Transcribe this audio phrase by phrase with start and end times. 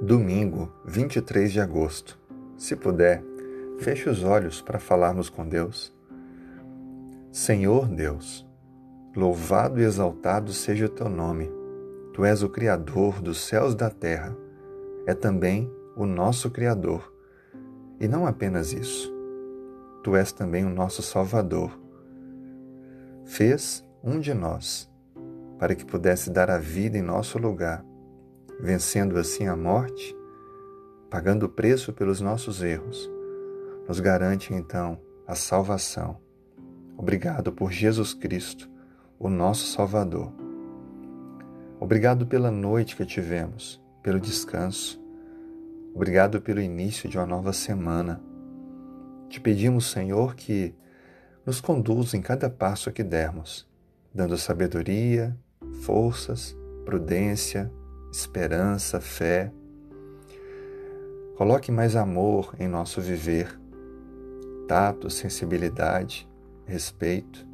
[0.00, 2.16] Domingo, 23 de agosto.
[2.56, 3.20] Se puder,
[3.80, 5.92] feche os olhos para falarmos com Deus.
[7.32, 8.46] Senhor Deus,
[9.16, 11.50] louvado e exaltado seja o teu nome.
[12.14, 14.36] Tu és o Criador dos céus e da terra.
[15.04, 17.12] É também o nosso Criador.
[17.98, 19.12] E não apenas isso,
[20.04, 21.76] tu és também o nosso Salvador.
[23.24, 24.88] Fez um de nós,
[25.58, 27.84] para que pudesse dar a vida em nosso lugar
[28.60, 30.16] vencendo assim a morte,
[31.10, 33.10] pagando o preço pelos nossos erros,
[33.86, 36.18] nos garante então a salvação.
[36.96, 38.68] Obrigado por Jesus Cristo,
[39.18, 40.32] o nosso Salvador.
[41.80, 45.00] Obrigado pela noite que tivemos, pelo descanso.
[45.94, 48.20] Obrigado pelo início de uma nova semana.
[49.28, 50.74] Te pedimos, Senhor, que
[51.46, 53.68] nos conduza em cada passo que dermos,
[54.12, 55.36] dando sabedoria,
[55.82, 57.70] forças, prudência,
[58.10, 59.52] esperança, fé.
[61.36, 63.58] Coloque mais amor em nosso viver,
[64.66, 66.28] tato, sensibilidade,
[66.66, 67.46] respeito.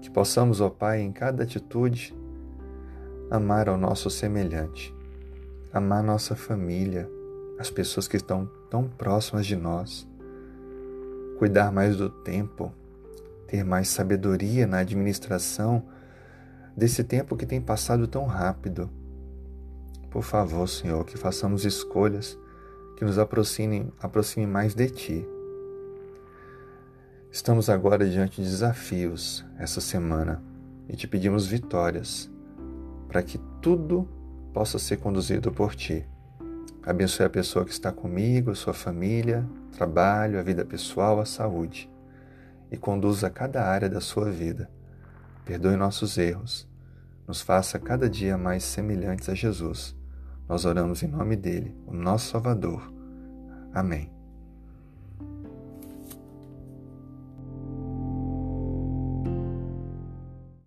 [0.00, 2.14] Que possamos, ó Pai, em cada atitude,
[3.30, 4.94] amar ao nosso semelhante,
[5.72, 7.08] amar nossa família,
[7.58, 10.08] as pessoas que estão tão próximas de nós,
[11.38, 12.72] cuidar mais do tempo,
[13.46, 15.84] ter mais sabedoria na administração
[16.76, 18.90] desse tempo que tem passado tão rápido
[20.12, 22.38] por favor, Senhor, que façamos escolhas
[22.96, 25.26] que nos aproximem, aproximem mais de Ti.
[27.30, 30.42] Estamos agora diante de desafios essa semana
[30.86, 32.30] e te pedimos vitórias
[33.08, 34.06] para que tudo
[34.52, 36.06] possa ser conduzido por Ti.
[36.82, 41.90] Abençoe a pessoa que está comigo, a sua família, trabalho, a vida pessoal, a saúde
[42.70, 44.70] e conduza cada área da sua vida.
[45.46, 46.68] Perdoe nossos erros,
[47.26, 50.01] nos faça cada dia mais semelhantes a Jesus
[50.48, 52.92] nós oramos em nome dele, o nosso Salvador.
[53.72, 54.21] Amém.